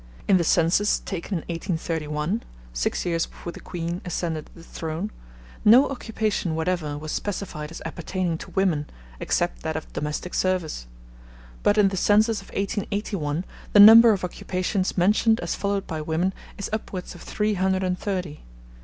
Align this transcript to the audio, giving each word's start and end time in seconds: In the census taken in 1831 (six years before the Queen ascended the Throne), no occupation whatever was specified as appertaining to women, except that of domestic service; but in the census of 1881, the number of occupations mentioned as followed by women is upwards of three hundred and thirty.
In 0.27 0.37
the 0.37 0.43
census 0.43 0.97
taken 0.99 1.35
in 1.35 1.39
1831 1.43 2.41
(six 2.73 3.05
years 3.05 3.27
before 3.27 3.51
the 3.51 3.59
Queen 3.59 4.01
ascended 4.03 4.49
the 4.55 4.63
Throne), 4.63 5.11
no 5.63 5.91
occupation 5.91 6.55
whatever 6.55 6.97
was 6.97 7.11
specified 7.11 7.69
as 7.69 7.83
appertaining 7.85 8.39
to 8.39 8.49
women, 8.49 8.89
except 9.19 9.61
that 9.61 9.75
of 9.75 9.93
domestic 9.93 10.33
service; 10.33 10.87
but 11.61 11.77
in 11.77 11.89
the 11.89 11.97
census 11.97 12.41
of 12.41 12.47
1881, 12.47 13.45
the 13.73 13.79
number 13.79 14.11
of 14.11 14.23
occupations 14.23 14.97
mentioned 14.97 15.39
as 15.41 15.53
followed 15.53 15.85
by 15.85 16.01
women 16.01 16.33
is 16.57 16.67
upwards 16.73 17.13
of 17.13 17.21
three 17.21 17.53
hundred 17.53 17.83
and 17.83 17.99
thirty. 17.99 18.41